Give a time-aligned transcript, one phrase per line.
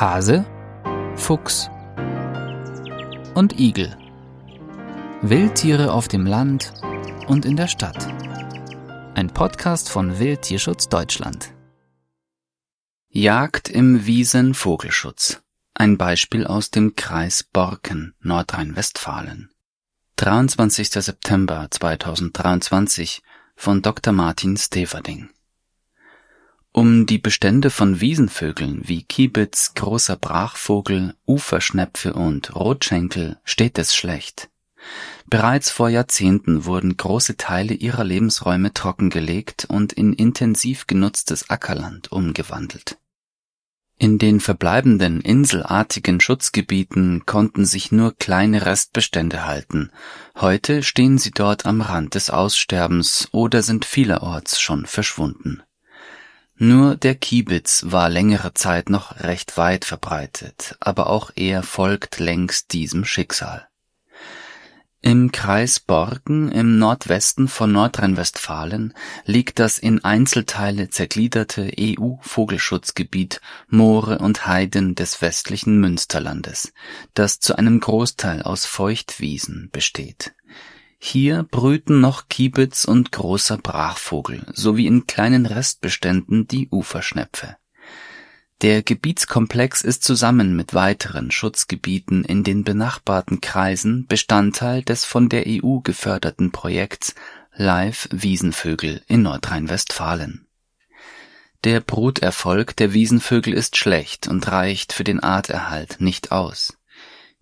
[0.00, 0.46] Hase,
[1.16, 1.68] Fuchs
[3.34, 3.96] und Igel.
[5.22, 6.72] Wildtiere auf dem Land
[7.26, 8.06] und in der Stadt.
[9.16, 11.52] Ein Podcast von Wildtierschutz Deutschland.
[13.08, 15.42] Jagd im Wiesen-Vogelschutz.
[15.74, 19.50] Ein Beispiel aus dem Kreis Borken, Nordrhein-Westfalen.
[20.14, 20.90] 23.
[20.90, 23.20] September 2023
[23.56, 24.12] von Dr.
[24.12, 25.30] Martin Steverding.
[26.78, 34.48] Um die Bestände von Wiesenvögeln wie Kiebitz, großer Brachvogel, Uferschnepfe und Rotschenkel steht es schlecht.
[35.26, 42.96] Bereits vor Jahrzehnten wurden große Teile ihrer Lebensräume trockengelegt und in intensiv genutztes Ackerland umgewandelt.
[43.98, 49.90] In den verbleibenden inselartigen Schutzgebieten konnten sich nur kleine Restbestände halten.
[50.36, 55.64] Heute stehen sie dort am Rand des Aussterbens oder sind vielerorts schon verschwunden.
[56.60, 62.72] Nur der Kiebitz war längere Zeit noch recht weit verbreitet, aber auch er folgt längst
[62.72, 63.68] diesem Schicksal.
[65.00, 68.92] Im Kreis Borken im Nordwesten von Nordrhein-Westfalen
[69.24, 76.72] liegt das in Einzelteile zergliederte EU-Vogelschutzgebiet Moore und Heiden des westlichen Münsterlandes,
[77.14, 80.34] das zu einem Großteil aus Feuchtwiesen besteht
[80.98, 87.56] hier brüten noch Kiebitz und Großer Brachvogel sowie in kleinen Restbeständen die Uferschnepfe.
[88.60, 95.44] Der Gebietskomplex ist zusammen mit weiteren Schutzgebieten in den benachbarten Kreisen Bestandteil des von der
[95.46, 97.14] EU geförderten Projekts
[97.54, 100.48] Live Wiesenvögel in Nordrhein-Westfalen.
[101.62, 106.77] Der Bruterfolg der Wiesenvögel ist schlecht und reicht für den Arterhalt nicht aus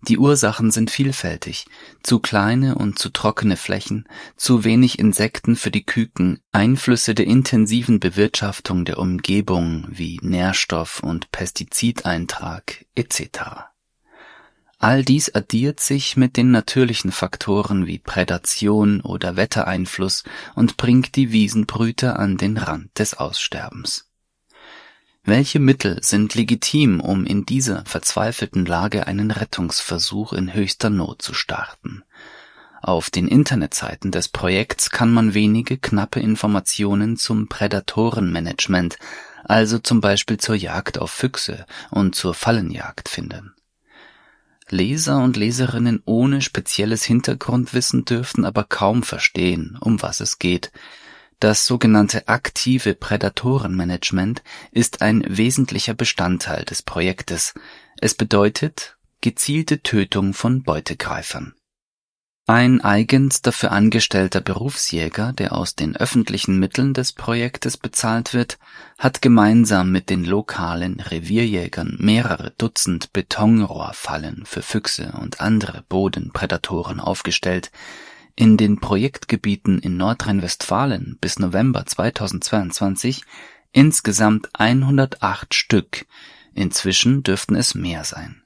[0.01, 1.65] die Ursachen sind vielfältig:
[2.03, 7.99] zu kleine und zu trockene Flächen, zu wenig Insekten für die Küken, Einflüsse der intensiven
[7.99, 13.69] Bewirtschaftung der Umgebung wie Nährstoff und Pestizideintrag etc.
[14.79, 20.23] All dies addiert sich mit den natürlichen Faktoren wie Prädation oder Wettereinfluss
[20.53, 24.06] und bringt die Wiesenbrüter an den Rand des Aussterbens
[25.27, 31.33] welche Mittel sind legitim, um in dieser verzweifelten Lage einen Rettungsversuch in höchster Not zu
[31.33, 32.03] starten?
[32.81, 38.97] Auf den Internetseiten des Projekts kann man wenige knappe Informationen zum Prädatorenmanagement,
[39.43, 43.53] also zum Beispiel zur Jagd auf Füchse und zur Fallenjagd finden.
[44.69, 50.71] Leser und Leserinnen ohne spezielles Hintergrundwissen dürften aber kaum verstehen, um was es geht,
[51.39, 57.53] das sogenannte aktive Prädatorenmanagement ist ein wesentlicher Bestandteil des Projektes,
[57.99, 61.53] es bedeutet gezielte Tötung von Beutegreifern.
[62.49, 68.57] Ein eigens dafür angestellter Berufsjäger, der aus den öffentlichen Mitteln des Projektes bezahlt wird,
[68.97, 77.69] hat gemeinsam mit den lokalen Revierjägern mehrere Dutzend Betonrohrfallen für Füchse und andere Bodenprädatoren aufgestellt
[78.37, 83.23] in den Projektgebieten in Nordrhein-Westfalen bis November 2022
[83.71, 86.05] insgesamt 108 Stück,
[86.53, 88.43] inzwischen dürften es mehr sein.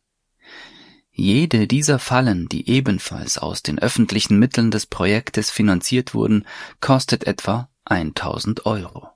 [1.11, 6.45] Jede dieser Fallen, die ebenfalls aus den öffentlichen Mitteln des Projektes finanziert wurden,
[6.79, 9.09] kostet etwa 1000 Euro.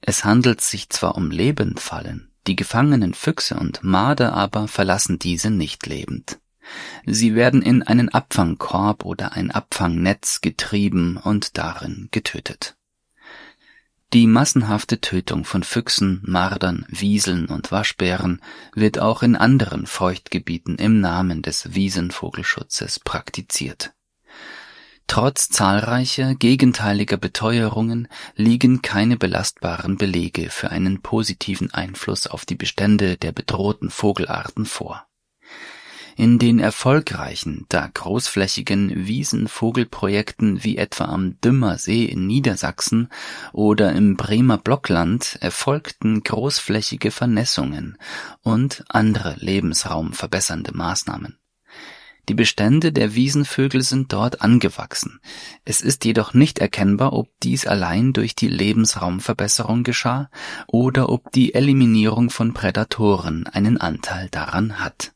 [0.00, 5.86] Es handelt sich zwar um Lebendfallen, die gefangenen Füchse und Marder aber verlassen diese nicht
[5.86, 6.38] lebend.
[7.06, 12.76] Sie werden in einen Abfangkorb oder ein Abfangnetz getrieben und darin getötet.
[14.12, 18.40] Die massenhafte Tötung von Füchsen, Mardern, Wieseln und Waschbären
[18.72, 23.92] wird auch in anderen Feuchtgebieten im Namen des Wiesenvogelschutzes praktiziert.
[25.08, 33.16] Trotz zahlreicher gegenteiliger Beteuerungen liegen keine belastbaren Belege für einen positiven Einfluss auf die Bestände
[33.16, 35.06] der bedrohten Vogelarten vor
[36.16, 43.08] in den erfolgreichen, da großflächigen Wiesenvogelprojekten wie etwa am Dümmer See in Niedersachsen
[43.52, 47.98] oder im Bremer Blockland erfolgten großflächige Vernässungen
[48.42, 51.38] und andere lebensraumverbessernde Maßnahmen.
[52.28, 55.20] Die Bestände der Wiesenvögel sind dort angewachsen.
[55.66, 60.30] Es ist jedoch nicht erkennbar, ob dies allein durch die Lebensraumverbesserung geschah
[60.66, 65.13] oder ob die Eliminierung von Prädatoren einen Anteil daran hat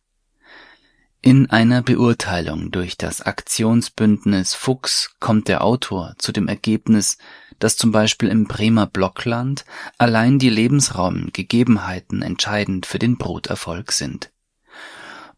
[1.20, 7.18] in einer Beurteilung durch das Aktionsbündnis Fuchs kommt der Autor zu dem Ergebnis,
[7.58, 9.64] dass zum Beispiel im Bremer Blockland
[9.98, 14.30] allein die Lebensraumgegebenheiten entscheidend für den Bruterfolg sind.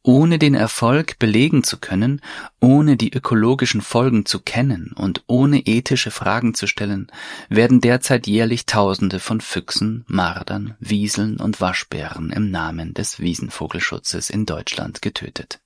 [0.03, 2.21] Ohne den Erfolg belegen zu können,
[2.61, 7.11] ohne die ökologischen Folgen zu kennen und ohne ethische Fragen zu stellen,
[7.49, 14.47] werden derzeit jährlich Tausende von Füchsen, Mardern, Wieseln und Waschbären im Namen des Wiesenvogelschutzes in
[14.47, 15.61] Deutschland getötet.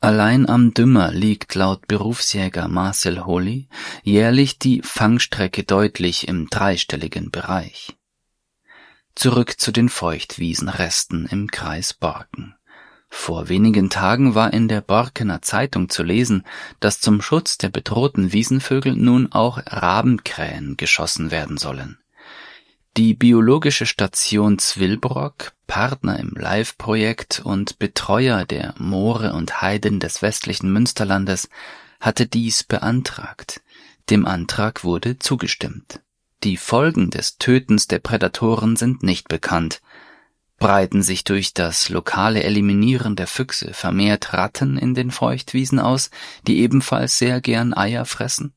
[0.00, 3.68] Allein am Dümmer liegt laut Berufsjäger Marcel Holy
[4.04, 7.96] jährlich die Fangstrecke deutlich im dreistelligen Bereich.
[9.16, 12.54] Zurück zu den Feuchtwiesenresten im Kreis Borken.
[13.08, 16.44] Vor wenigen Tagen war in der Borkener Zeitung zu lesen,
[16.78, 21.98] dass zum Schutz der bedrohten Wiesenvögel nun auch Rabenkrähen geschossen werden sollen.
[22.98, 30.72] Die biologische Station Zwillbrock, Partner im Live-Projekt und Betreuer der Moore und Heiden des westlichen
[30.72, 31.48] Münsterlandes,
[32.00, 33.60] hatte dies beantragt.
[34.10, 36.00] Dem Antrag wurde zugestimmt.
[36.42, 39.80] Die Folgen des Tötens der Prädatoren sind nicht bekannt,
[40.58, 46.10] breiten sich durch das lokale Eliminieren der Füchse vermehrt Ratten in den Feuchtwiesen aus,
[46.48, 48.54] die ebenfalls sehr gern Eier fressen?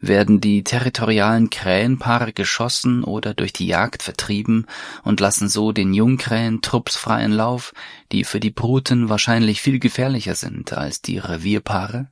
[0.00, 4.66] Werden die territorialen Krähenpaare geschossen oder durch die Jagd vertrieben
[5.02, 7.74] und lassen so den Jungkrähen truppsfreien Lauf,
[8.10, 12.10] die für die Bruten wahrscheinlich viel gefährlicher sind als die Revierpaare?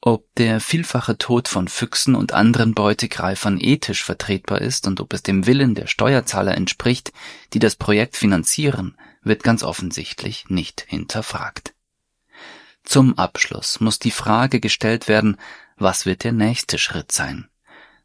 [0.00, 5.22] Ob der vielfache Tod von Füchsen und anderen Beutegreifern ethisch vertretbar ist und ob es
[5.22, 7.12] dem Willen der Steuerzahler entspricht,
[7.52, 11.74] die das Projekt finanzieren, wird ganz offensichtlich nicht hinterfragt.
[12.84, 15.36] Zum Abschluss muss die Frage gestellt werden,
[15.78, 17.46] was wird der nächste Schritt sein?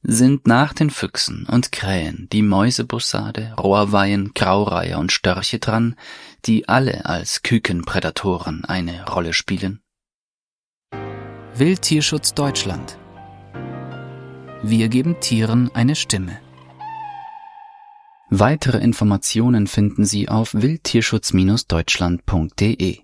[0.01, 5.95] Sind nach den Füchsen und Krähen die Mäusebussarde, Rohrweihen, Graureiher und Störche dran,
[6.45, 9.79] die alle als Kükenprädatoren eine Rolle spielen?
[11.55, 12.99] Wildtierschutz Deutschland.
[14.61, 16.37] Wir geben Tieren eine Stimme.
[18.29, 23.03] Weitere Informationen finden Sie auf wildtierschutz-deutschland.de